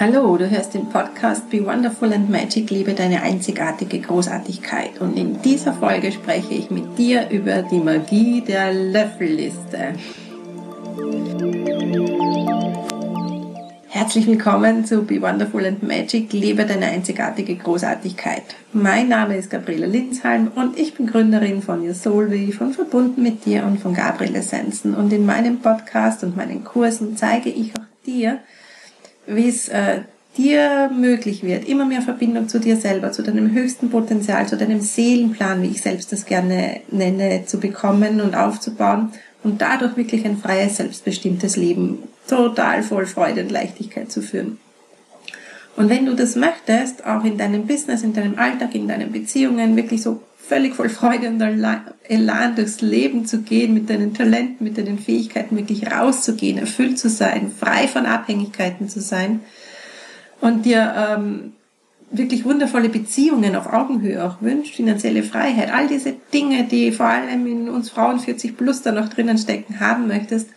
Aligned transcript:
Hallo, 0.00 0.36
du 0.36 0.48
hörst 0.48 0.74
den 0.74 0.88
Podcast 0.88 1.50
Be 1.50 1.66
Wonderful 1.66 2.12
and 2.12 2.30
Magic, 2.30 2.70
liebe 2.70 2.94
deine 2.94 3.20
einzigartige 3.20 3.98
Großartigkeit. 3.98 5.00
Und 5.00 5.16
in 5.16 5.42
dieser 5.42 5.72
Folge 5.72 6.12
spreche 6.12 6.54
ich 6.54 6.70
mit 6.70 6.96
dir 6.96 7.28
über 7.30 7.62
die 7.62 7.80
Magie 7.80 8.40
der 8.40 8.72
Löffelliste. 8.72 9.94
Herzlich 13.88 14.28
willkommen 14.28 14.84
zu 14.84 15.02
Be 15.02 15.20
Wonderful 15.20 15.66
and 15.66 15.82
Magic, 15.82 16.32
lebe 16.32 16.64
deine 16.64 16.86
einzigartige 16.86 17.56
Großartigkeit. 17.56 18.44
Mein 18.72 19.08
Name 19.08 19.36
ist 19.36 19.50
Gabriele 19.50 19.86
Linsheim 19.86 20.52
und 20.54 20.78
ich 20.78 20.94
bin 20.94 21.08
Gründerin 21.08 21.60
von 21.60 21.84
Your 21.84 21.94
Soul 21.94 22.52
von 22.52 22.72
Verbunden 22.72 23.20
mit 23.20 23.44
dir 23.44 23.64
und 23.64 23.80
von 23.80 23.94
Gabriele 23.94 24.38
Essenzen. 24.38 24.94
Und 24.94 25.12
in 25.12 25.26
meinem 25.26 25.58
Podcast 25.58 26.22
und 26.22 26.36
meinen 26.36 26.62
Kursen 26.62 27.16
zeige 27.16 27.50
ich 27.50 27.72
auch 27.74 28.06
dir, 28.06 28.38
wie 29.28 29.48
es 29.48 29.68
äh, 29.68 30.00
dir 30.36 30.90
möglich 30.94 31.42
wird, 31.42 31.68
immer 31.68 31.84
mehr 31.84 32.02
Verbindung 32.02 32.48
zu 32.48 32.60
dir 32.60 32.76
selber, 32.76 33.12
zu 33.12 33.22
deinem 33.22 33.52
höchsten 33.52 33.90
Potenzial, 33.90 34.46
zu 34.46 34.56
deinem 34.56 34.80
Seelenplan, 34.80 35.62
wie 35.62 35.68
ich 35.68 35.82
selbst 35.82 36.12
das 36.12 36.26
gerne 36.26 36.80
nenne, 36.90 37.44
zu 37.46 37.58
bekommen 37.58 38.20
und 38.20 38.34
aufzubauen 38.34 39.12
und 39.42 39.60
dadurch 39.60 39.96
wirklich 39.96 40.24
ein 40.24 40.38
freies, 40.38 40.76
selbstbestimmtes 40.76 41.56
Leben 41.56 41.98
total 42.28 42.82
voll 42.82 43.06
Freude 43.06 43.42
und 43.42 43.50
Leichtigkeit 43.50 44.12
zu 44.12 44.22
führen. 44.22 44.58
Und 45.76 45.88
wenn 45.88 46.06
du 46.06 46.14
das 46.14 46.34
möchtest, 46.34 47.06
auch 47.06 47.24
in 47.24 47.38
deinem 47.38 47.66
Business, 47.66 48.02
in 48.02 48.12
deinem 48.12 48.38
Alltag, 48.38 48.74
in 48.74 48.88
deinen 48.88 49.12
Beziehungen, 49.12 49.76
wirklich 49.76 50.02
so 50.02 50.20
völlig 50.48 50.74
voll 50.74 50.88
Freude 50.88 51.28
und 51.28 51.40
Elan 51.40 52.56
durchs 52.56 52.80
Leben 52.80 53.26
zu 53.26 53.42
gehen, 53.42 53.74
mit 53.74 53.90
deinen 53.90 54.14
Talenten, 54.14 54.64
mit 54.64 54.78
deinen 54.78 54.98
Fähigkeiten 54.98 55.56
wirklich 55.56 55.90
rauszugehen, 55.92 56.58
erfüllt 56.58 56.98
zu 56.98 57.10
sein, 57.10 57.52
frei 57.56 57.86
von 57.86 58.06
Abhängigkeiten 58.06 58.88
zu 58.88 59.00
sein 59.00 59.40
und 60.40 60.64
dir 60.64 60.94
ähm, 60.96 61.52
wirklich 62.10 62.46
wundervolle 62.46 62.88
Beziehungen 62.88 63.54
auf 63.56 63.70
Augenhöhe 63.70 64.24
auch 64.24 64.40
wünscht, 64.40 64.74
finanzielle 64.74 65.22
Freiheit, 65.22 65.70
all 65.72 65.86
diese 65.86 66.14
Dinge, 66.32 66.64
die 66.64 66.92
vor 66.92 67.06
allem 67.06 67.46
in 67.46 67.68
uns 67.68 67.90
Frauen 67.90 68.18
40 68.18 68.56
plus 68.56 68.80
da 68.80 68.92
noch 68.92 69.08
drinnen 69.08 69.36
stecken 69.36 69.80
haben 69.80 70.08
möchtest, 70.08 70.48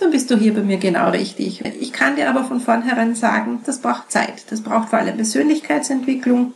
dann 0.00 0.10
bist 0.10 0.30
du 0.30 0.36
hier 0.36 0.54
bei 0.54 0.62
mir 0.62 0.78
genau 0.78 1.10
richtig. 1.10 1.62
Ich 1.80 1.92
kann 1.92 2.16
dir 2.16 2.28
aber 2.28 2.44
von 2.44 2.60
vornherein 2.60 3.14
sagen, 3.14 3.60
das 3.64 3.78
braucht 3.78 4.10
Zeit. 4.10 4.44
Das 4.50 4.62
braucht 4.62 4.88
vor 4.88 4.98
allem 4.98 5.16
Persönlichkeitsentwicklung. 5.16 6.54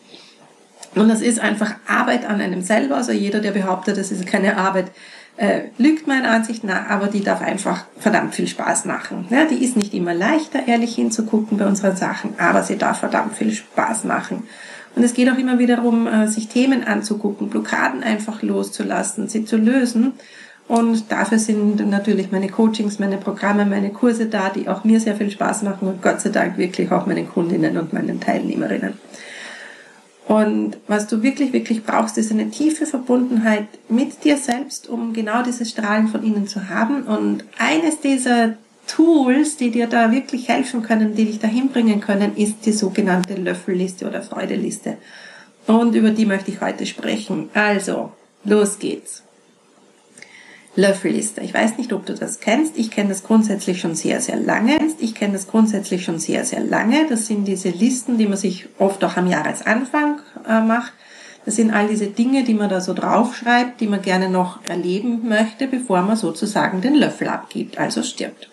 Und 0.98 1.08
das 1.08 1.20
ist 1.20 1.40
einfach 1.40 1.74
Arbeit 1.86 2.26
an 2.26 2.40
einem 2.40 2.62
selber. 2.62 2.96
Also 2.96 3.12
jeder, 3.12 3.40
der 3.40 3.52
behauptet, 3.52 3.96
das 3.96 4.10
ist 4.10 4.26
keine 4.26 4.56
Arbeit, 4.56 4.90
äh, 5.36 5.68
lügt 5.78 6.06
meiner 6.06 6.30
Ansicht 6.30 6.64
nach, 6.64 6.88
aber 6.90 7.06
die 7.06 7.22
darf 7.22 7.40
einfach 7.42 7.84
verdammt 7.98 8.34
viel 8.34 8.48
Spaß 8.48 8.86
machen. 8.86 9.26
Ja, 9.30 9.44
die 9.44 9.62
ist 9.64 9.76
nicht 9.76 9.94
immer 9.94 10.12
leichter, 10.12 10.66
ehrlich 10.66 10.96
hinzugucken 10.96 11.58
bei 11.58 11.66
unseren 11.66 11.96
Sachen, 11.96 12.34
aber 12.38 12.62
sie 12.62 12.76
darf 12.76 12.98
verdammt 12.98 13.36
viel 13.36 13.52
Spaß 13.52 14.04
machen. 14.04 14.44
Und 14.96 15.04
es 15.04 15.14
geht 15.14 15.30
auch 15.30 15.38
immer 15.38 15.60
wieder 15.60 15.76
darum, 15.76 16.08
äh, 16.08 16.26
sich 16.26 16.48
Themen 16.48 16.82
anzugucken, 16.82 17.50
Blockaden 17.50 18.02
einfach 18.02 18.42
loszulassen, 18.42 19.28
sie 19.28 19.44
zu 19.44 19.56
lösen. 19.56 20.14
Und 20.66 21.10
dafür 21.12 21.38
sind 21.38 21.88
natürlich 21.88 22.32
meine 22.32 22.48
Coachings, 22.48 22.98
meine 22.98 23.16
Programme, 23.16 23.64
meine 23.64 23.90
Kurse 23.90 24.26
da, 24.26 24.50
die 24.50 24.68
auch 24.68 24.84
mir 24.84 24.98
sehr 24.98 25.14
viel 25.14 25.30
Spaß 25.30 25.62
machen 25.62 25.88
und 25.88 26.02
Gott 26.02 26.20
sei 26.20 26.30
Dank 26.30 26.58
wirklich 26.58 26.90
auch 26.90 27.06
meinen 27.06 27.28
Kundinnen 27.28 27.78
und 27.78 27.92
meinen 27.92 28.20
Teilnehmerinnen. 28.20 28.94
Und 30.28 30.76
was 30.86 31.06
du 31.06 31.22
wirklich, 31.22 31.54
wirklich 31.54 31.84
brauchst, 31.84 32.18
ist 32.18 32.30
eine 32.30 32.50
tiefe 32.50 32.84
Verbundenheit 32.84 33.66
mit 33.88 34.24
dir 34.24 34.36
selbst, 34.36 34.86
um 34.86 35.14
genau 35.14 35.42
dieses 35.42 35.70
Strahlen 35.70 36.08
von 36.08 36.22
innen 36.22 36.46
zu 36.46 36.68
haben. 36.68 37.04
Und 37.04 37.44
eines 37.56 38.00
dieser 38.00 38.54
Tools, 38.86 39.56
die 39.56 39.70
dir 39.70 39.86
da 39.86 40.12
wirklich 40.12 40.48
helfen 40.48 40.82
können, 40.82 41.14
die 41.14 41.24
dich 41.24 41.38
dahin 41.38 41.70
bringen 41.70 42.02
können, 42.02 42.36
ist 42.36 42.66
die 42.66 42.72
sogenannte 42.72 43.36
Löffelliste 43.36 44.06
oder 44.06 44.20
Freudeliste. 44.20 44.98
Und 45.66 45.94
über 45.94 46.10
die 46.10 46.26
möchte 46.26 46.50
ich 46.50 46.60
heute 46.60 46.84
sprechen. 46.84 47.48
Also, 47.54 48.12
los 48.44 48.78
geht's. 48.78 49.22
Löffelliste. 50.78 51.40
Ich 51.40 51.52
weiß 51.52 51.76
nicht, 51.76 51.92
ob 51.92 52.06
du 52.06 52.14
das 52.14 52.38
kennst. 52.38 52.78
Ich 52.78 52.92
kenne 52.92 53.08
das 53.08 53.24
grundsätzlich 53.24 53.80
schon 53.80 53.96
sehr, 53.96 54.20
sehr 54.20 54.36
lange. 54.36 54.78
Ich 55.00 55.16
kenne 55.16 55.32
das 55.32 55.48
grundsätzlich 55.48 56.04
schon 56.04 56.20
sehr, 56.20 56.44
sehr 56.44 56.60
lange. 56.60 57.06
Das 57.08 57.26
sind 57.26 57.46
diese 57.46 57.70
Listen, 57.70 58.16
die 58.16 58.26
man 58.26 58.36
sich 58.36 58.68
oft 58.78 59.02
auch 59.02 59.16
am 59.16 59.26
Jahresanfang 59.26 60.20
äh, 60.48 60.60
macht. 60.60 60.92
Das 61.44 61.56
sind 61.56 61.72
all 61.72 61.88
diese 61.88 62.06
Dinge, 62.06 62.44
die 62.44 62.54
man 62.54 62.70
da 62.70 62.80
so 62.80 62.94
draufschreibt, 62.94 63.80
die 63.80 63.88
man 63.88 64.02
gerne 64.02 64.30
noch 64.30 64.60
erleben 64.68 65.28
möchte, 65.28 65.66
bevor 65.66 66.02
man 66.02 66.16
sozusagen 66.16 66.80
den 66.80 66.94
Löffel 66.94 67.26
abgibt, 67.26 67.76
also 67.76 68.04
stirbt. 68.04 68.48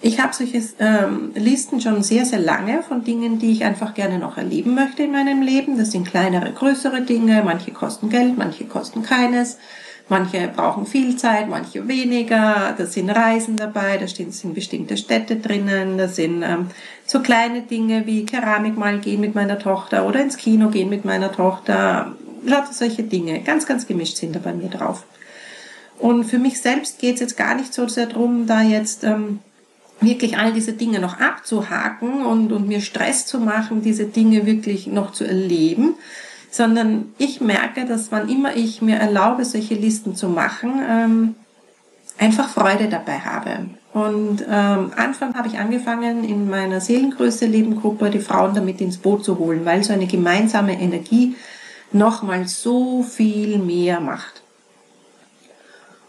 Ich 0.00 0.20
habe 0.20 0.32
solche 0.32 0.62
ähm, 0.78 1.32
Listen 1.34 1.80
schon 1.82 2.02
sehr, 2.02 2.24
sehr 2.24 2.38
lange 2.38 2.82
von 2.82 3.04
Dingen, 3.04 3.38
die 3.38 3.52
ich 3.52 3.64
einfach 3.64 3.92
gerne 3.92 4.18
noch 4.18 4.38
erleben 4.38 4.74
möchte 4.74 5.02
in 5.02 5.12
meinem 5.12 5.42
Leben. 5.42 5.76
Das 5.76 5.90
sind 5.90 6.08
kleinere, 6.08 6.52
größere 6.52 7.02
Dinge. 7.02 7.42
Manche 7.44 7.72
kosten 7.72 8.08
Geld, 8.08 8.38
manche 8.38 8.64
kosten 8.64 9.02
keines. 9.02 9.58
Manche 10.08 10.48
brauchen 10.54 10.84
viel 10.84 11.16
Zeit, 11.16 11.48
manche 11.48 11.88
weniger. 11.88 12.74
Da 12.76 12.84
sind 12.84 13.08
Reisen 13.08 13.56
dabei, 13.56 13.96
da 13.96 14.06
sind 14.06 14.54
bestimmte 14.54 14.98
Städte 14.98 15.36
drinnen, 15.36 15.96
da 15.96 16.08
sind 16.08 16.42
ähm, 16.42 16.70
so 17.06 17.20
kleine 17.20 17.62
Dinge 17.62 18.06
wie 18.06 18.26
Keramik 18.26 18.76
mal 18.76 18.98
gehen 18.98 19.20
mit 19.20 19.34
meiner 19.34 19.58
Tochter 19.58 20.06
oder 20.06 20.20
ins 20.20 20.36
Kino 20.36 20.68
gehen 20.68 20.90
mit 20.90 21.06
meiner 21.06 21.32
Tochter. 21.32 22.14
Lauter 22.44 22.74
solche 22.74 23.02
Dinge. 23.02 23.40
Ganz, 23.40 23.64
ganz 23.64 23.86
gemischt 23.86 24.16
sind 24.16 24.36
da 24.36 24.40
bei 24.40 24.52
mir 24.52 24.68
drauf. 24.68 25.04
Und 25.98 26.24
für 26.24 26.38
mich 26.38 26.60
selbst 26.60 26.98
geht 26.98 27.14
es 27.14 27.20
jetzt 27.20 27.36
gar 27.36 27.54
nicht 27.54 27.72
so 27.72 27.88
sehr 27.88 28.06
darum, 28.06 28.46
da 28.46 28.60
jetzt 28.60 29.04
ähm, 29.04 29.38
wirklich 30.00 30.36
all 30.36 30.52
diese 30.52 30.74
Dinge 30.74 30.98
noch 30.98 31.18
abzuhaken 31.20 32.26
und, 32.26 32.52
und 32.52 32.68
mir 32.68 32.80
Stress 32.80 33.26
zu 33.26 33.38
machen, 33.38 33.82
diese 33.82 34.04
Dinge 34.04 34.44
wirklich 34.44 34.86
noch 34.86 35.12
zu 35.12 35.24
erleben, 35.24 35.94
sondern 36.54 37.06
ich 37.18 37.40
merke, 37.40 37.84
dass 37.84 38.12
wann 38.12 38.28
immer 38.28 38.54
ich 38.54 38.80
mir 38.80 38.94
erlaube, 38.94 39.44
solche 39.44 39.74
Listen 39.74 40.14
zu 40.14 40.28
machen, 40.28 40.80
ähm, 40.88 41.34
einfach 42.16 42.48
Freude 42.48 42.88
dabei 42.88 43.18
habe. 43.18 43.70
Und 43.92 44.44
ähm, 44.48 44.92
Anfang 44.94 45.34
habe 45.34 45.48
ich 45.48 45.58
angefangen, 45.58 46.22
in 46.22 46.48
meiner 46.48 46.80
Seelengröße 46.80 47.46
Lebengruppe 47.46 48.08
die 48.08 48.20
Frauen 48.20 48.54
damit 48.54 48.80
ins 48.80 48.98
Boot 48.98 49.24
zu 49.24 49.40
holen, 49.40 49.64
weil 49.64 49.82
so 49.82 49.92
eine 49.92 50.06
gemeinsame 50.06 50.80
Energie 50.80 51.34
nochmal 51.90 52.46
so 52.46 53.02
viel 53.02 53.58
mehr 53.58 53.98
macht. 53.98 54.42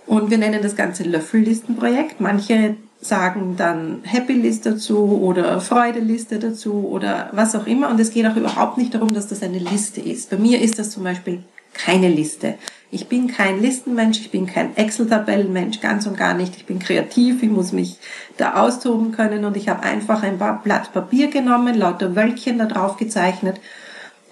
Und 0.05 0.29
wir 0.29 0.37
nennen 0.37 0.61
das 0.61 0.75
Ganze 0.75 1.05
Löffellistenprojekt. 1.05 2.21
Manche 2.21 2.75
sagen 3.01 3.55
dann 3.57 3.99
Happy 4.03 4.33
List 4.33 4.65
dazu 4.65 5.19
oder 5.21 5.61
Freudeliste 5.61 6.39
dazu 6.39 6.87
oder 6.89 7.29
was 7.33 7.55
auch 7.55 7.67
immer. 7.67 7.89
Und 7.89 7.99
es 7.99 8.11
geht 8.11 8.25
auch 8.25 8.35
überhaupt 8.35 8.77
nicht 8.77 8.93
darum, 8.93 9.13
dass 9.13 9.27
das 9.27 9.43
eine 9.43 9.59
Liste 9.59 10.01
ist. 10.01 10.29
Bei 10.29 10.37
mir 10.37 10.61
ist 10.61 10.79
das 10.79 10.91
zum 10.91 11.03
Beispiel 11.03 11.43
keine 11.73 12.09
Liste. 12.09 12.55
Ich 12.89 13.07
bin 13.07 13.27
kein 13.27 13.61
Listenmensch, 13.61 14.19
ich 14.19 14.31
bin 14.31 14.45
kein 14.45 14.77
Excel-Tabellenmensch, 14.77 15.81
ganz 15.81 16.07
und 16.07 16.17
gar 16.17 16.33
nicht. 16.33 16.55
Ich 16.55 16.65
bin 16.65 16.79
kreativ, 16.79 17.43
ich 17.43 17.49
muss 17.49 17.73
mich 17.73 17.97
da 18.37 18.55
austoben 18.55 19.11
können 19.11 19.43
und 19.43 19.57
ich 19.57 19.67
habe 19.67 19.83
einfach 19.83 20.23
ein 20.23 20.37
Blatt 20.37 20.93
Papier 20.93 21.29
genommen, 21.29 21.75
lauter 21.75 22.15
Wölkchen 22.15 22.57
da 22.57 22.65
drauf 22.65 22.95
gezeichnet 22.95 23.59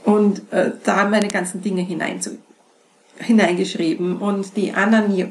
und 0.06 0.41
äh, 0.51 0.72
da 0.84 1.07
meine 1.09 1.28
ganzen 1.28 1.62
Dinge 1.62 1.81
hineinzu 1.81 2.38
hineingeschrieben. 3.19 4.18
Und 4.18 4.56
die 4.57 4.74
Anna 4.74 5.06
äh, 5.06 5.29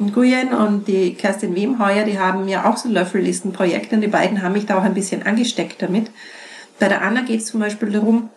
Nguyen 0.00 0.52
und 0.52 0.88
die 0.88 1.14
Kerstin 1.14 1.54
Wemheuer, 1.54 2.04
die 2.04 2.18
haben 2.18 2.44
mir 2.44 2.66
auch 2.66 2.76
so 2.76 2.88
Löffellistenprojekte 2.88 3.96
und 3.96 4.02
die 4.02 4.08
beiden 4.08 4.42
haben 4.42 4.52
mich 4.52 4.66
da 4.66 4.78
auch 4.78 4.84
ein 4.84 4.94
bisschen 4.94 5.24
angesteckt 5.24 5.82
damit. 5.82 6.10
Bei 6.78 6.88
der 6.88 7.02
Anna 7.02 7.22
geht 7.22 7.40
es 7.40 7.46
zum 7.46 7.60
Beispiel 7.60 7.90
darum, 7.90 8.30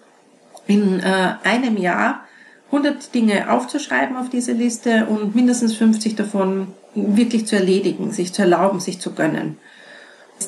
in 0.68 1.00
äh, 1.00 1.34
einem 1.44 1.78
Jahr 1.78 2.22
100 2.68 3.14
Dinge 3.14 3.52
aufzuschreiben 3.52 4.16
auf 4.16 4.30
diese 4.30 4.54
Liste 4.54 5.06
und 5.08 5.36
mindestens 5.36 5.76
50 5.76 6.16
davon 6.16 6.68
wirklich 6.96 7.46
zu 7.46 7.56
erledigen, 7.56 8.12
sich 8.12 8.34
zu 8.34 8.44
erlauben, 8.44 8.80
sich 8.80 9.00
zu 9.00 9.14
gönnen. 9.14 9.58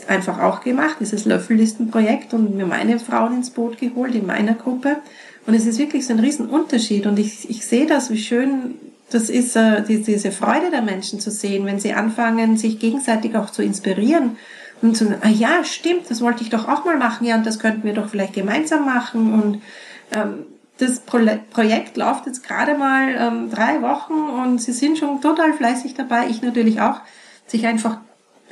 Einfach 0.07 0.39
auch 0.39 0.61
gemacht, 0.61 0.97
dieses 0.99 1.25
Löffellistenprojekt 1.25 2.33
und 2.33 2.55
mir 2.55 2.65
meine 2.65 2.99
Frauen 2.99 3.37
ins 3.37 3.49
Boot 3.49 3.77
geholt 3.77 4.15
in 4.15 4.25
meiner 4.25 4.53
Gruppe. 4.53 4.97
Und 5.45 5.53
es 5.53 5.65
ist 5.65 5.79
wirklich 5.79 6.05
so 6.05 6.13
ein 6.13 6.19
Riesenunterschied. 6.19 7.05
Und 7.05 7.19
ich, 7.19 7.49
ich 7.49 7.65
sehe 7.65 7.85
das, 7.85 8.09
wie 8.09 8.17
schön 8.17 8.75
das 9.09 9.29
ist, 9.29 9.55
äh, 9.55 9.83
die, 9.83 10.01
diese 10.01 10.31
Freude 10.31 10.71
der 10.71 10.81
Menschen 10.81 11.19
zu 11.19 11.31
sehen, 11.31 11.65
wenn 11.65 11.79
sie 11.79 11.93
anfangen, 11.93 12.57
sich 12.57 12.79
gegenseitig 12.79 13.35
auch 13.35 13.49
zu 13.49 13.61
inspirieren. 13.61 14.37
Und 14.81 14.97
zu, 14.97 15.17
ah 15.21 15.29
ja, 15.29 15.63
stimmt, 15.63 16.09
das 16.09 16.21
wollte 16.21 16.43
ich 16.43 16.49
doch 16.49 16.67
auch 16.67 16.83
mal 16.83 16.97
machen, 16.97 17.25
ja, 17.25 17.35
und 17.35 17.45
das 17.45 17.59
könnten 17.59 17.83
wir 17.83 17.93
doch 17.93 18.09
vielleicht 18.09 18.33
gemeinsam 18.33 18.85
machen. 18.85 19.33
Und 19.33 19.61
ähm, 20.13 20.45
das 20.77 20.99
Pro 20.99 21.19
Projekt 21.51 21.97
läuft 21.97 22.25
jetzt 22.25 22.43
gerade 22.43 22.75
mal 22.75 23.15
ähm, 23.17 23.49
drei 23.51 23.81
Wochen 23.81 24.13
und 24.13 24.61
sie 24.61 24.71
sind 24.71 24.97
schon 24.97 25.21
total 25.21 25.53
fleißig 25.53 25.93
dabei, 25.93 26.27
ich 26.27 26.41
natürlich 26.41 26.81
auch, 26.81 26.99
sich 27.45 27.67
einfach 27.67 27.99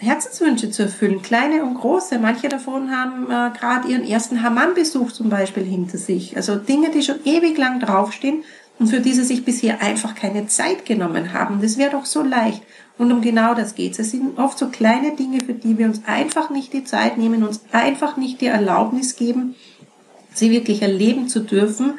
Herzenswünsche 0.01 0.71
zu 0.71 0.81
erfüllen, 0.83 1.21
kleine 1.21 1.63
und 1.63 1.75
große. 1.75 2.17
Manche 2.17 2.49
davon 2.49 2.89
haben 2.89 3.25
äh, 3.25 3.55
gerade 3.55 3.87
ihren 3.87 4.03
ersten 4.03 4.41
Hammam-Besuch 4.41 5.11
zum 5.11 5.29
Beispiel 5.29 5.63
hinter 5.63 5.99
sich. 5.99 6.35
Also 6.35 6.55
Dinge, 6.55 6.89
die 6.89 7.03
schon 7.03 7.23
ewig 7.23 7.55
lang 7.57 7.79
draufstehen 7.79 8.43
und 8.79 8.87
für 8.87 8.99
die 8.99 9.13
sie 9.13 9.23
sich 9.23 9.45
bisher 9.45 9.79
einfach 9.81 10.15
keine 10.15 10.47
Zeit 10.47 10.85
genommen 10.85 11.33
haben. 11.33 11.61
Das 11.61 11.77
wäre 11.77 11.91
doch 11.91 12.05
so 12.05 12.23
leicht. 12.23 12.63
Und 12.97 13.11
um 13.11 13.21
genau 13.21 13.53
das 13.53 13.75
geht 13.75 13.93
es. 13.93 13.99
Es 13.99 14.11
sind 14.11 14.39
oft 14.39 14.57
so 14.57 14.69
kleine 14.69 15.15
Dinge, 15.15 15.39
für 15.45 15.53
die 15.53 15.77
wir 15.77 15.85
uns 15.85 16.01
einfach 16.07 16.49
nicht 16.49 16.73
die 16.73 16.83
Zeit 16.83 17.19
nehmen, 17.19 17.43
uns 17.43 17.61
einfach 17.71 18.17
nicht 18.17 18.41
die 18.41 18.47
Erlaubnis 18.47 19.15
geben, 19.15 19.55
sie 20.33 20.49
wirklich 20.49 20.81
erleben 20.81 21.27
zu 21.27 21.41
dürfen 21.41 21.93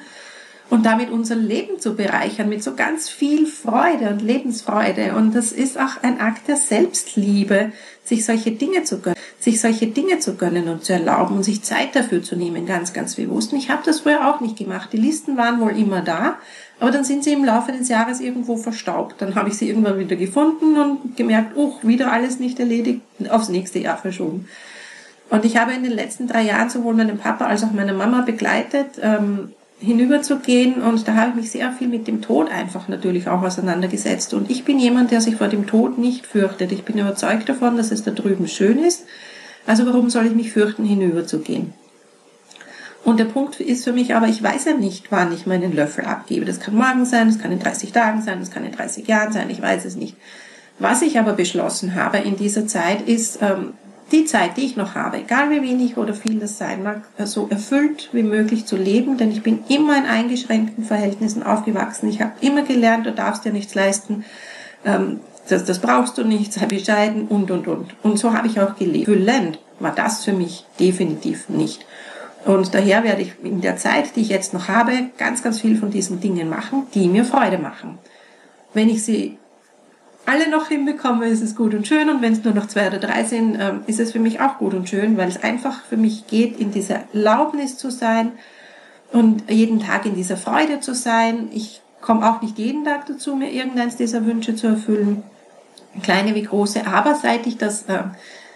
und 0.72 0.86
damit 0.86 1.10
unser 1.10 1.36
Leben 1.36 1.80
zu 1.80 1.96
bereichern 1.96 2.48
mit 2.48 2.62
so 2.62 2.74
ganz 2.74 3.10
viel 3.10 3.46
Freude 3.46 4.08
und 4.08 4.22
Lebensfreude. 4.22 5.14
Und 5.14 5.34
das 5.34 5.52
ist 5.52 5.78
auch 5.78 6.02
ein 6.02 6.18
Akt 6.18 6.48
der 6.48 6.56
Selbstliebe, 6.56 7.72
sich 8.04 8.24
solche 8.24 8.52
Dinge 8.52 8.82
zu 8.82 9.00
gönnen, 9.00 9.18
sich 9.38 9.60
solche 9.60 9.88
Dinge 9.88 10.20
zu 10.20 10.34
gönnen 10.34 10.68
und 10.68 10.82
zu 10.82 10.94
erlauben 10.94 11.36
und 11.36 11.42
sich 11.42 11.60
Zeit 11.62 11.94
dafür 11.94 12.22
zu 12.22 12.36
nehmen, 12.36 12.64
ganz, 12.64 12.94
ganz 12.94 13.16
bewusst. 13.16 13.52
Und 13.52 13.58
ich 13.58 13.68
habe 13.68 13.82
das 13.84 14.00
früher 14.00 14.26
auch 14.26 14.40
nicht 14.40 14.56
gemacht. 14.56 14.88
Die 14.94 14.96
Listen 14.96 15.36
waren 15.36 15.60
wohl 15.60 15.76
immer 15.76 16.00
da, 16.00 16.38
aber 16.80 16.90
dann 16.90 17.04
sind 17.04 17.22
sie 17.22 17.34
im 17.34 17.44
Laufe 17.44 17.72
des 17.72 17.90
Jahres 17.90 18.20
irgendwo 18.20 18.56
verstaubt. 18.56 19.16
Dann 19.18 19.34
habe 19.34 19.50
ich 19.50 19.58
sie 19.58 19.68
irgendwann 19.68 19.98
wieder 19.98 20.16
gefunden 20.16 20.78
und 20.78 21.18
gemerkt, 21.18 21.54
oh, 21.54 21.74
wieder 21.82 22.10
alles 22.10 22.40
nicht 22.40 22.58
erledigt, 22.58 23.02
aufs 23.28 23.50
nächste 23.50 23.78
Jahr 23.78 23.98
verschoben. 23.98 24.48
Und 25.28 25.44
ich 25.44 25.58
habe 25.58 25.74
in 25.74 25.82
den 25.82 25.92
letzten 25.92 26.28
drei 26.28 26.44
Jahren 26.44 26.70
sowohl 26.70 26.94
meinen 26.94 27.18
Papa 27.18 27.44
als 27.44 27.62
auch 27.62 27.72
meine 27.72 27.92
Mama 27.92 28.22
begleitet, 28.22 28.98
ähm, 29.02 29.50
hinüberzugehen 29.82 30.80
und 30.80 31.06
da 31.08 31.14
habe 31.14 31.30
ich 31.30 31.36
mich 31.36 31.50
sehr 31.50 31.72
viel 31.72 31.88
mit 31.88 32.06
dem 32.06 32.22
Tod 32.22 32.50
einfach 32.50 32.88
natürlich 32.88 33.28
auch 33.28 33.42
auseinandergesetzt. 33.42 34.32
Und 34.32 34.50
ich 34.50 34.64
bin 34.64 34.78
jemand, 34.78 35.10
der 35.10 35.20
sich 35.20 35.36
vor 35.36 35.48
dem 35.48 35.66
Tod 35.66 35.98
nicht 35.98 36.26
fürchtet. 36.26 36.72
Ich 36.72 36.84
bin 36.84 36.98
überzeugt 36.98 37.48
davon, 37.48 37.76
dass 37.76 37.90
es 37.90 38.02
da 38.04 38.12
drüben 38.12 38.46
schön 38.46 38.78
ist. 38.78 39.04
Also 39.66 39.84
warum 39.86 40.10
soll 40.10 40.26
ich 40.26 40.34
mich 40.34 40.52
fürchten, 40.52 40.84
hinüberzugehen? 40.84 41.72
Und 43.04 43.18
der 43.18 43.24
Punkt 43.24 43.58
ist 43.58 43.84
für 43.84 43.92
mich 43.92 44.14
aber, 44.14 44.28
ich 44.28 44.42
weiß 44.42 44.64
ja 44.66 44.74
nicht, 44.74 45.10
wann 45.10 45.32
ich 45.32 45.46
meinen 45.46 45.74
Löffel 45.74 46.04
abgebe. 46.04 46.44
Das 46.44 46.60
kann 46.60 46.76
morgen 46.76 47.04
sein, 47.04 47.26
das 47.28 47.40
kann 47.40 47.50
in 47.50 47.58
30 47.58 47.90
Tagen 47.90 48.22
sein, 48.22 48.38
das 48.38 48.52
kann 48.52 48.64
in 48.64 48.72
30 48.72 49.06
Jahren 49.08 49.32
sein, 49.32 49.50
ich 49.50 49.60
weiß 49.60 49.84
es 49.84 49.96
nicht. 49.96 50.16
Was 50.78 51.02
ich 51.02 51.18
aber 51.18 51.32
beschlossen 51.32 51.96
habe 51.96 52.18
in 52.18 52.36
dieser 52.36 52.66
Zeit 52.66 53.02
ist, 53.08 53.40
ähm, 53.42 53.74
die 54.12 54.26
Zeit, 54.26 54.56
die 54.56 54.62
ich 54.62 54.76
noch 54.76 54.94
habe, 54.94 55.18
egal 55.18 55.50
wie 55.50 55.62
wenig 55.62 55.96
oder 55.96 56.14
viel 56.14 56.38
das 56.38 56.58
sein 56.58 56.82
mag, 56.82 57.02
so 57.24 57.48
erfüllt 57.48 58.10
wie 58.12 58.22
möglich 58.22 58.66
zu 58.66 58.76
leben, 58.76 59.16
denn 59.16 59.32
ich 59.32 59.42
bin 59.42 59.64
immer 59.68 59.96
in 59.96 60.04
eingeschränkten 60.04 60.84
Verhältnissen 60.84 61.42
aufgewachsen. 61.42 62.08
Ich 62.08 62.20
habe 62.20 62.32
immer 62.40 62.62
gelernt, 62.62 63.06
du 63.06 63.12
darfst 63.12 63.44
dir 63.44 63.52
nichts 63.52 63.74
leisten, 63.74 64.24
ähm, 64.84 65.20
das, 65.48 65.64
das 65.64 65.80
brauchst 65.80 66.18
du 66.18 66.24
nicht, 66.24 66.52
sei 66.52 66.66
bescheiden 66.66 67.26
und, 67.26 67.50
und, 67.50 67.66
und. 67.66 67.94
Und 68.02 68.18
so 68.18 68.32
habe 68.32 68.46
ich 68.46 68.60
auch 68.60 68.76
gelebt. 68.76 69.06
Füllend 69.06 69.58
war 69.80 69.92
das 69.92 70.24
für 70.24 70.32
mich 70.32 70.64
definitiv 70.78 71.48
nicht. 71.48 71.84
Und 72.44 72.74
daher 72.74 73.04
werde 73.04 73.22
ich 73.22 73.34
in 73.42 73.60
der 73.60 73.76
Zeit, 73.76 74.16
die 74.16 74.20
ich 74.20 74.28
jetzt 74.28 74.54
noch 74.54 74.68
habe, 74.68 74.92
ganz, 75.18 75.42
ganz 75.42 75.60
viel 75.60 75.76
von 75.76 75.90
diesen 75.90 76.20
Dingen 76.20 76.48
machen, 76.48 76.86
die 76.94 77.08
mir 77.08 77.24
Freude 77.24 77.58
machen. 77.58 77.98
Wenn 78.74 78.88
ich 78.88 79.04
sie 79.04 79.38
alle 80.26 80.48
noch 80.48 80.68
hinbekomme, 80.68 81.26
ist 81.26 81.42
es 81.42 81.56
gut 81.56 81.74
und 81.74 81.86
schön. 81.86 82.08
Und 82.08 82.22
wenn 82.22 82.32
es 82.32 82.44
nur 82.44 82.54
noch 82.54 82.68
zwei 82.68 82.86
oder 82.86 82.98
drei 82.98 83.24
sind, 83.24 83.56
ähm, 83.60 83.80
ist 83.86 84.00
es 84.00 84.12
für 84.12 84.20
mich 84.20 84.40
auch 84.40 84.58
gut 84.58 84.74
und 84.74 84.88
schön, 84.88 85.16
weil 85.16 85.28
es 85.28 85.42
einfach 85.42 85.82
für 85.84 85.96
mich 85.96 86.26
geht, 86.26 86.58
in 86.60 86.72
dieser 86.72 87.00
Erlaubnis 87.12 87.76
zu 87.76 87.90
sein 87.90 88.32
und 89.12 89.50
jeden 89.50 89.80
Tag 89.80 90.06
in 90.06 90.14
dieser 90.14 90.36
Freude 90.36 90.80
zu 90.80 90.94
sein. 90.94 91.48
Ich 91.52 91.82
komme 92.00 92.28
auch 92.28 92.42
nicht 92.42 92.58
jeden 92.58 92.84
Tag 92.84 93.06
dazu, 93.06 93.36
mir 93.36 93.50
irgendeins 93.50 93.96
dieser 93.96 94.24
Wünsche 94.26 94.54
zu 94.54 94.66
erfüllen, 94.66 95.22
kleine 96.02 96.34
wie 96.34 96.42
große. 96.42 96.86
Aber 96.86 97.14
seit 97.14 97.46
ich 97.46 97.58
das 97.58 97.82
äh, 97.82 98.02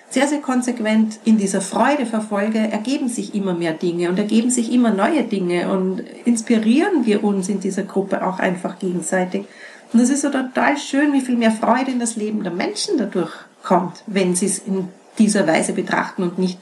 sehr, 0.08 0.28
sehr 0.28 0.40
konsequent 0.40 1.18
in 1.24 1.36
dieser 1.36 1.60
Freude 1.60 2.06
verfolge, 2.06 2.58
ergeben 2.58 3.08
sich 3.08 3.34
immer 3.34 3.54
mehr 3.54 3.72
Dinge 3.72 4.08
und 4.08 4.18
ergeben 4.18 4.50
sich 4.50 4.72
immer 4.72 4.90
neue 4.90 5.24
Dinge 5.24 5.70
und 5.72 6.00
inspirieren 6.24 7.06
wir 7.06 7.24
uns 7.24 7.48
in 7.48 7.60
dieser 7.60 7.82
Gruppe 7.82 8.26
auch 8.26 8.38
einfach 8.38 8.78
gegenseitig. 8.78 9.46
Und 9.92 10.00
es 10.00 10.10
ist 10.10 10.22
so 10.22 10.30
total 10.30 10.76
schön, 10.76 11.12
wie 11.12 11.20
viel 11.20 11.36
mehr 11.36 11.52
Freude 11.52 11.90
in 11.90 12.00
das 12.00 12.16
Leben 12.16 12.42
der 12.42 12.52
Menschen 12.52 12.98
dadurch 12.98 13.32
kommt, 13.62 14.02
wenn 14.06 14.34
sie 14.34 14.46
es 14.46 14.58
in 14.58 14.88
dieser 15.18 15.46
Weise 15.46 15.72
betrachten 15.72 16.22
und 16.22 16.38
nicht 16.38 16.58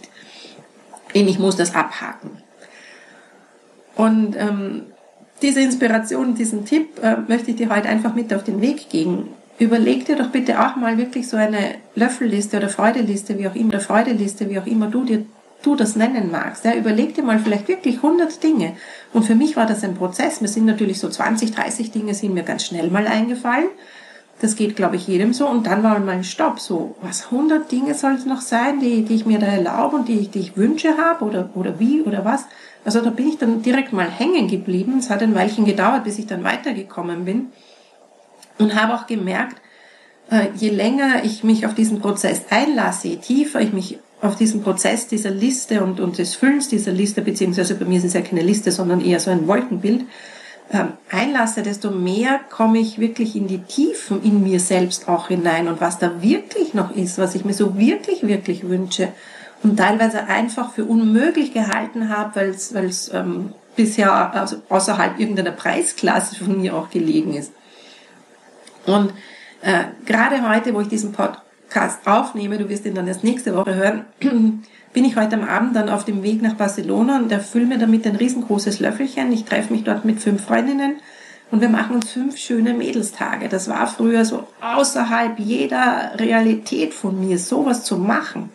in 1.12 1.28
ich 1.28 1.38
muss 1.38 1.56
das 1.56 1.74
abhaken. 1.74 2.30
Und 3.96 4.36
ähm, 4.36 4.82
diese 5.42 5.60
Inspiration, 5.60 6.34
diesen 6.34 6.64
Tipp 6.64 7.02
äh, 7.02 7.16
möchte 7.28 7.50
ich 7.50 7.56
dir 7.56 7.70
heute 7.70 7.88
einfach 7.88 8.14
mit 8.14 8.32
auf 8.34 8.44
den 8.44 8.60
Weg 8.60 8.88
geben. 8.88 9.28
Überleg 9.58 10.06
dir 10.06 10.16
doch 10.16 10.30
bitte 10.30 10.60
auch 10.60 10.76
mal 10.76 10.98
wirklich 10.98 11.28
so 11.28 11.36
eine 11.36 11.76
Löffelliste 11.94 12.56
oder 12.56 12.68
Freudeliste, 12.68 13.38
wie 13.38 13.46
auch 13.46 13.54
immer, 13.54 13.68
oder 13.68 13.80
Freudeliste, 13.80 14.50
wie 14.50 14.58
auch 14.58 14.66
immer 14.66 14.88
du 14.88 15.04
dir 15.04 15.24
du 15.66 15.76
das 15.76 15.96
nennen 15.96 16.30
magst. 16.30 16.64
Ja, 16.64 16.74
überleg 16.74 17.14
dir 17.14 17.22
mal 17.22 17.38
vielleicht 17.38 17.68
wirklich 17.68 17.96
100 17.96 18.42
Dinge. 18.42 18.76
Und 19.12 19.24
für 19.24 19.34
mich 19.34 19.56
war 19.56 19.66
das 19.66 19.84
ein 19.84 19.94
Prozess. 19.94 20.40
Mir 20.40 20.48
sind 20.48 20.66
natürlich 20.66 21.00
so 21.00 21.08
20, 21.08 21.52
30 21.52 21.90
Dinge 21.90 22.14
sind 22.14 22.34
mir 22.34 22.42
ganz 22.42 22.64
schnell 22.64 22.90
mal 22.90 23.06
eingefallen. 23.06 23.68
Das 24.40 24.56
geht, 24.56 24.76
glaube 24.76 24.96
ich, 24.96 25.06
jedem 25.06 25.32
so. 25.32 25.48
Und 25.48 25.66
dann 25.66 25.82
war 25.82 25.98
mal 26.00 26.12
ein 26.12 26.24
Stopp. 26.24 26.60
So, 26.60 26.96
was 27.00 27.26
100 27.26 27.70
Dinge 27.70 27.94
soll 27.94 28.12
es 28.12 28.26
noch 28.26 28.40
sein, 28.40 28.80
die, 28.80 29.02
die 29.04 29.14
ich 29.14 29.26
mir 29.26 29.38
da 29.38 29.46
erlaube 29.46 29.96
und 29.96 30.08
die 30.08 30.18
ich, 30.18 30.30
die 30.30 30.40
ich 30.40 30.56
Wünsche 30.56 30.96
habe 30.96 31.24
oder, 31.24 31.50
oder 31.54 31.78
wie 31.78 32.02
oder 32.02 32.24
was. 32.24 32.46
Also 32.84 33.00
da 33.00 33.10
bin 33.10 33.28
ich 33.28 33.38
dann 33.38 33.62
direkt 33.62 33.92
mal 33.92 34.10
hängen 34.10 34.48
geblieben. 34.48 34.98
Es 34.98 35.10
hat 35.10 35.22
ein 35.22 35.34
Weilchen 35.34 35.64
gedauert, 35.64 36.04
bis 36.04 36.18
ich 36.18 36.26
dann 36.26 36.44
weitergekommen 36.44 37.24
bin. 37.24 37.52
Und 38.58 38.74
habe 38.80 38.94
auch 38.94 39.06
gemerkt, 39.06 39.60
äh, 40.30 40.48
je 40.54 40.70
länger 40.70 41.24
ich 41.24 41.44
mich 41.44 41.66
auf 41.66 41.74
diesen 41.74 42.00
Prozess 42.00 42.42
einlasse, 42.50 43.08
je 43.08 43.16
tiefer 43.16 43.60
ich 43.60 43.72
mich 43.72 43.98
auf 44.24 44.36
diesen 44.36 44.62
Prozess 44.62 45.06
dieser 45.06 45.30
Liste 45.30 45.82
und, 45.82 46.00
und 46.00 46.18
des 46.18 46.34
Füllens 46.34 46.68
dieser 46.68 46.92
Liste, 46.92 47.20
beziehungsweise 47.20 47.74
bei 47.74 47.84
mir 47.84 47.98
ist 47.98 48.04
es 48.04 48.14
ja 48.14 48.22
keine 48.22 48.42
Liste, 48.42 48.72
sondern 48.72 49.00
eher 49.00 49.20
so 49.20 49.30
ein 49.30 49.46
Wolkenbild, 49.46 50.06
ähm, 50.72 50.94
einlasse, 51.10 51.62
desto 51.62 51.90
mehr 51.90 52.40
komme 52.50 52.78
ich 52.78 52.98
wirklich 52.98 53.36
in 53.36 53.46
die 53.46 53.58
Tiefen 53.58 54.22
in 54.22 54.42
mir 54.42 54.60
selbst 54.60 55.08
auch 55.08 55.28
hinein 55.28 55.68
und 55.68 55.82
was 55.82 55.98
da 55.98 56.22
wirklich 56.22 56.72
noch 56.72 56.96
ist, 56.96 57.18
was 57.18 57.34
ich 57.34 57.44
mir 57.44 57.52
so 57.52 57.76
wirklich, 57.76 58.26
wirklich 58.26 58.66
wünsche 58.66 59.08
und 59.62 59.76
teilweise 59.76 60.24
einfach 60.24 60.72
für 60.72 60.86
unmöglich 60.86 61.52
gehalten 61.52 62.08
habe, 62.08 62.36
weil 62.72 62.86
es 62.86 63.12
ähm, 63.12 63.52
bisher 63.76 64.34
also 64.34 64.56
außerhalb 64.70 65.20
irgendeiner 65.20 65.52
Preisklasse 65.52 66.36
von 66.36 66.60
mir 66.60 66.74
auch 66.74 66.88
gelegen 66.88 67.34
ist. 67.34 67.52
Und 68.86 69.12
äh, 69.60 69.84
gerade 70.06 70.48
heute, 70.48 70.72
wo 70.72 70.80
ich 70.80 70.88
diesen 70.88 71.12
Pod 71.12 71.43
Podcast 71.74 72.06
aufnehme, 72.06 72.56
du 72.56 72.68
wirst 72.68 72.86
ihn 72.86 72.94
dann 72.94 73.08
erst 73.08 73.24
nächste 73.24 73.56
Woche 73.56 73.74
hören, 73.74 74.04
bin 74.92 75.04
ich 75.04 75.16
heute 75.16 75.34
am 75.34 75.42
Abend 75.42 75.74
dann 75.74 75.88
auf 75.88 76.04
dem 76.04 76.22
Weg 76.22 76.40
nach 76.40 76.54
Barcelona 76.54 77.18
und 77.18 77.32
erfülle 77.32 77.66
mir 77.66 77.78
damit 77.78 78.06
ein 78.06 78.14
riesengroßes 78.14 78.78
Löffelchen. 78.78 79.32
Ich 79.32 79.44
treffe 79.44 79.72
mich 79.72 79.82
dort 79.82 80.04
mit 80.04 80.20
fünf 80.20 80.44
Freundinnen 80.44 80.98
und 81.50 81.60
wir 81.60 81.68
machen 81.68 81.96
uns 81.96 82.12
fünf 82.12 82.36
schöne 82.36 82.74
Mädelstage. 82.74 83.48
Das 83.48 83.68
war 83.68 83.88
früher 83.88 84.24
so 84.24 84.46
außerhalb 84.60 85.40
jeder 85.40 86.12
Realität 86.14 86.94
von 86.94 87.18
mir, 87.18 87.40
sowas 87.40 87.82
zu 87.82 87.98
machen. 87.98 88.50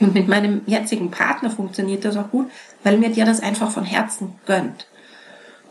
Und 0.00 0.12
mit 0.12 0.26
meinem 0.26 0.62
jetzigen 0.66 1.12
Partner 1.12 1.48
funktioniert 1.48 2.04
das 2.04 2.16
auch 2.16 2.32
gut, 2.32 2.50
weil 2.82 2.98
mir 2.98 3.10
der 3.10 3.24
das 3.24 3.40
einfach 3.40 3.70
von 3.70 3.84
Herzen 3.84 4.32
gönnt. 4.46 4.88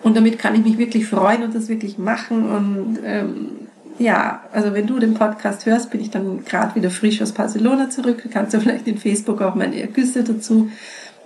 Und 0.04 0.16
damit 0.16 0.40
kann 0.40 0.56
ich 0.56 0.64
mich 0.64 0.78
wirklich 0.78 1.06
freuen 1.06 1.44
und 1.44 1.54
das 1.54 1.68
wirklich 1.68 1.98
machen 1.98 2.50
und 2.50 3.00
ähm, 3.04 3.61
ja, 4.02 4.42
also 4.52 4.74
wenn 4.74 4.88
du 4.88 5.00
den 5.00 5.14
Podcast 5.14 5.66
hörst, 5.66 5.92
bin 5.92 6.02
ich 6.02 6.10
dann 6.10 6.44
gerade 6.44 6.76
wieder 6.76 6.90
frisch 6.90 7.22
aus 7.22 7.32
Barcelona 7.32 7.90
zurück. 7.90 8.28
Kannst 8.32 8.54
du 8.54 8.60
vielleicht 8.60 8.88
in 8.88 8.98
Facebook 8.98 9.42
auch 9.42 9.56
meine 9.56 9.80
Ergüsse 9.80 10.24
dazu 10.24 10.70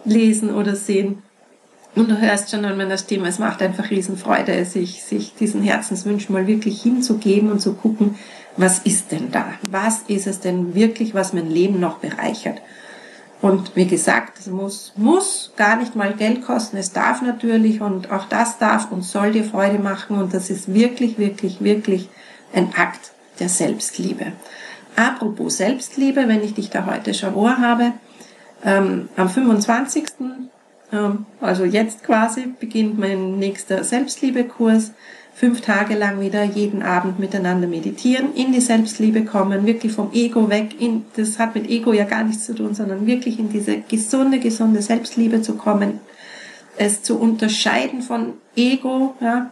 lesen 0.03 0.53
oder 0.53 0.75
sehen. 0.75 1.23
Und 1.95 2.11
du 2.11 2.19
hörst 2.19 2.51
schon 2.51 2.65
an 2.65 2.77
meiner 2.77 2.97
Stimme, 2.97 3.29
es 3.29 3.39
macht 3.39 3.61
einfach 3.61 3.89
Riesenfreude, 3.89 4.65
sich, 4.65 5.03
sich 5.03 5.33
diesen 5.35 5.63
Herzenswünschen 5.63 6.33
mal 6.33 6.45
wirklich 6.45 6.81
hinzugeben 6.81 7.49
und 7.49 7.61
zu 7.61 7.73
gucken, 7.73 8.15
was 8.57 8.79
ist 8.79 9.13
denn 9.13 9.31
da? 9.31 9.45
Was 9.69 10.01
ist 10.07 10.27
es 10.27 10.41
denn 10.41 10.75
wirklich, 10.75 11.13
was 11.13 11.31
mein 11.31 11.49
Leben 11.49 11.79
noch 11.79 11.99
bereichert? 11.99 12.61
Und 13.41 13.75
wie 13.75 13.85
gesagt, 13.85 14.39
es 14.39 14.47
muss, 14.47 14.93
muss 14.97 15.53
gar 15.55 15.77
nicht 15.77 15.95
mal 15.95 16.13
Geld 16.13 16.41
kosten. 16.41 16.77
Es 16.77 16.91
darf 16.91 17.21
natürlich 17.21 17.79
und 17.79 18.11
auch 18.11 18.25
das 18.25 18.57
darf 18.57 18.91
und 18.91 19.03
soll 19.03 19.31
dir 19.31 19.43
Freude 19.43 19.79
machen. 19.79 20.17
Und 20.17 20.33
das 20.33 20.49
ist 20.49 20.73
wirklich, 20.73 21.17
wirklich, 21.17 21.61
wirklich 21.61 22.09
ein 22.55 22.73
Akt 22.75 23.11
der 23.39 23.49
Selbstliebe. 23.49 24.31
Apropos 24.95 25.57
Selbstliebe, 25.57 26.27
wenn 26.27 26.43
ich 26.43 26.53
dich 26.53 26.69
da 26.69 26.85
heute 26.85 27.13
schon 27.13 27.35
ohr 27.35 27.57
habe, 27.57 27.93
ähm, 28.63 29.09
am 29.17 29.29
25. 29.29 30.05
Ähm, 30.91 31.25
also 31.41 31.65
jetzt 31.65 32.03
quasi 32.03 32.47
beginnt 32.59 32.97
mein 32.97 33.37
nächster 33.37 33.83
Selbstliebekurs. 33.83 34.91
Fünf 35.33 35.59
Tage 35.59 35.95
lang 35.95 36.21
wieder 36.21 36.45
jeden 36.45 36.81
Abend 36.81 37.19
miteinander 37.19 37.67
meditieren, 37.67 38.33
in 38.35 38.53
die 38.53 38.61
Selbstliebe 38.61 39.25
kommen, 39.25 39.65
wirklich 39.65 39.91
vom 39.91 40.13
Ego 40.13 40.49
weg. 40.49 40.79
In, 40.79 41.05
das 41.17 41.39
hat 41.39 41.55
mit 41.55 41.69
Ego 41.69 41.91
ja 41.91 42.05
gar 42.05 42.23
nichts 42.23 42.45
zu 42.45 42.55
tun, 42.55 42.73
sondern 42.73 43.05
wirklich 43.05 43.37
in 43.37 43.49
diese 43.49 43.81
gesunde, 43.81 44.39
gesunde 44.39 44.81
Selbstliebe 44.81 45.41
zu 45.41 45.55
kommen, 45.55 45.99
es 46.77 47.03
zu 47.03 47.19
unterscheiden 47.19 48.01
von 48.01 48.35
Ego, 48.55 49.15
ja, 49.19 49.51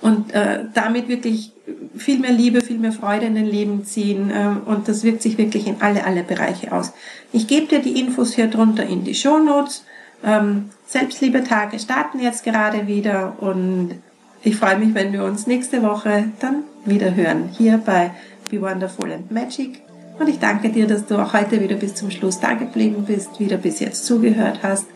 und 0.00 0.32
äh, 0.32 0.64
damit 0.74 1.08
wirklich 1.08 1.52
viel 1.96 2.18
mehr 2.18 2.32
Liebe, 2.32 2.60
viel 2.60 2.78
mehr 2.78 2.92
Freude 2.92 3.26
in 3.26 3.34
dein 3.34 3.46
Leben 3.46 3.84
ziehen 3.84 4.30
äh, 4.30 4.68
und 4.68 4.88
das 4.88 5.04
wirkt 5.04 5.22
sich 5.22 5.38
wirklich 5.38 5.66
in 5.66 5.80
alle, 5.80 6.04
alle 6.04 6.22
Bereiche 6.22 6.72
aus. 6.72 6.92
Ich 7.32 7.46
gebe 7.46 7.66
dir 7.66 7.80
die 7.80 8.00
Infos 8.00 8.34
hier 8.34 8.46
drunter 8.46 8.84
in 8.84 9.04
die 9.04 9.14
Show 9.14 9.38
Notes. 9.38 9.84
Ähm, 10.24 10.70
Selbstliebe-Tage 10.86 11.78
starten 11.78 12.20
jetzt 12.20 12.44
gerade 12.44 12.86
wieder 12.86 13.34
und 13.40 13.96
ich 14.42 14.56
freue 14.56 14.78
mich, 14.78 14.94
wenn 14.94 15.12
wir 15.12 15.24
uns 15.24 15.46
nächste 15.46 15.82
Woche 15.82 16.24
dann 16.40 16.62
wieder 16.84 17.14
hören, 17.14 17.50
hier 17.56 17.78
bei 17.78 18.12
Be 18.50 18.60
Wonderful 18.60 19.12
and 19.12 19.30
Magic. 19.30 19.82
Und 20.18 20.28
ich 20.28 20.38
danke 20.38 20.70
dir, 20.70 20.86
dass 20.86 21.06
du 21.06 21.16
auch 21.16 21.32
heute 21.32 21.60
wieder 21.60 21.76
bis 21.76 21.94
zum 21.94 22.10
Schluss 22.10 22.40
da 22.40 22.54
geblieben 22.54 23.04
bist, 23.06 23.38
wieder 23.38 23.56
bis 23.56 23.80
jetzt 23.80 24.04
zugehört 24.06 24.60
hast. 24.62 24.86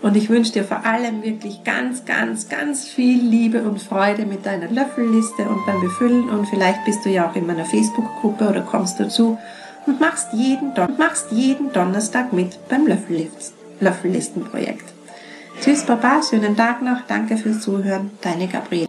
Und 0.00 0.16
ich 0.16 0.30
wünsche 0.30 0.52
dir 0.52 0.64
vor 0.64 0.84
allem 0.86 1.22
wirklich 1.22 1.64
ganz, 1.64 2.04
ganz, 2.04 2.48
ganz 2.48 2.86
viel 2.86 3.20
Liebe 3.20 3.62
und 3.62 3.82
Freude 3.82 4.26
mit 4.26 4.46
deiner 4.46 4.70
Löffelliste 4.70 5.42
und 5.42 5.66
beim 5.66 5.80
Befüllen. 5.80 6.28
Und 6.28 6.46
vielleicht 6.46 6.84
bist 6.84 7.04
du 7.04 7.10
ja 7.10 7.28
auch 7.28 7.34
in 7.34 7.46
meiner 7.46 7.64
Facebook-Gruppe 7.64 8.48
oder 8.48 8.60
kommst 8.60 9.00
dazu 9.00 9.38
und 9.86 10.00
machst 10.00 10.28
jeden, 10.32 10.74
Don 10.74 10.96
machst 10.96 11.32
jeden 11.32 11.72
Donnerstag 11.72 12.32
mit 12.32 12.58
beim 12.68 12.86
Löffellistenprojekt. 13.80 14.84
Tschüss, 15.60 15.82
Baba, 15.82 16.20
schönen 16.22 16.56
Tag 16.56 16.82
noch. 16.82 17.00
Danke 17.08 17.36
fürs 17.36 17.60
Zuhören. 17.60 18.12
Deine 18.20 18.46
Gabriele. 18.46 18.87